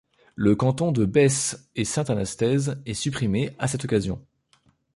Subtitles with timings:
[0.35, 4.19] Le canton de Besse-et-Saint-Anastaise est supprimé à cette occasion.